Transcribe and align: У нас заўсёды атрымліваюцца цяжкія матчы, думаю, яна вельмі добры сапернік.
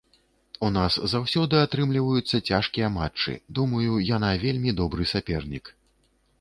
У 0.67 0.69
нас 0.77 0.95
заўсёды 1.11 1.59
атрымліваюцца 1.65 2.41
цяжкія 2.53 2.91
матчы, 2.97 3.37
думаю, 3.61 3.93
яна 4.15 4.33
вельмі 4.47 4.77
добры 4.83 5.03
сапернік. 5.17 5.75